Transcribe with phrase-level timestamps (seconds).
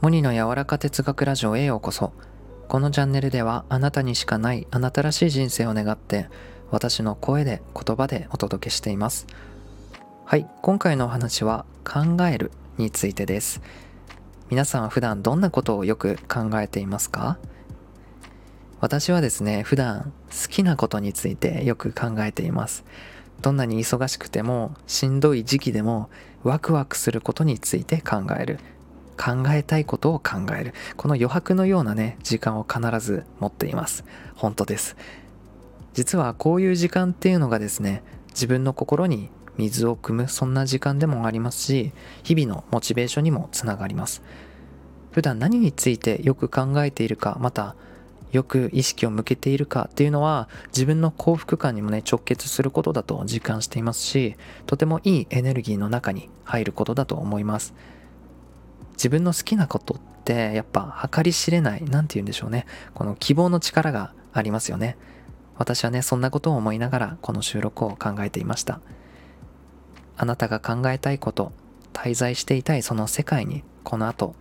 [0.00, 2.14] モニの柔らか哲学ラジオへようこそ。
[2.68, 6.30] このチャンネルではあなたにしかないあなたらしい人生を願って
[6.70, 9.26] 私の声で言葉でお届けしています。
[10.24, 13.60] はい今回のお話は考えるについてです。
[14.48, 17.36] 皆さんは普段どんなことをよく考えていますか？
[18.80, 22.86] 私はですね普段好きなことについてよく考えています。
[23.42, 26.08] どんなに忙しくてもしんどい時期でも
[26.42, 28.60] ワクワクすることについて考える。
[29.20, 30.72] 考えたいことを考える。
[30.96, 34.04] この余白のようなね時間を必ず持っています。
[34.34, 34.96] 本当です。
[35.92, 44.22] 実はこういう時間っていうのがですね自分の心に水を汲むそんな時間でもありますし日々のモチベーションにもつながります。
[45.12, 47.76] 普段何についてよく考えているかまた
[48.32, 57.74] よく意識を向けているかっていうのは自分の幸福感にもね直結することだと実感していますしとてもいいエネルギーの中に入ることだと思います。
[59.00, 62.66] 自分の好きなことってやっぱ計り知れない何て言うんでしょうね。
[62.92, 64.98] この希望の力がありますよね。
[65.56, 68.82] 私はねそんなことを思いながらこの収録を考えていました。
[70.18, 71.52] あなたが考えたいこと
[71.94, 74.34] 滞在していたいその世界にこの後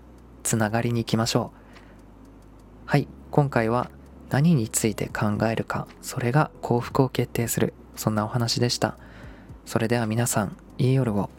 [0.43, 1.59] つながりに行きましょう。
[2.85, 3.89] はい今回は
[4.30, 8.97] 何について考えるかそれが幸福を決定するそんなお話でした。
[9.65, 11.30] それでは皆さんいい夜を。